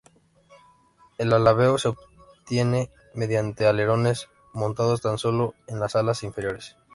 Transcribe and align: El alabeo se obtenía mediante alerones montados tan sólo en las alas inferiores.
El 1.19 1.31
alabeo 1.31 1.77
se 1.77 1.89
obtenía 1.89 2.87
mediante 3.13 3.67
alerones 3.67 4.29
montados 4.51 4.99
tan 5.01 5.19
sólo 5.19 5.53
en 5.67 5.79
las 5.79 5.95
alas 5.95 6.23
inferiores. 6.23 6.75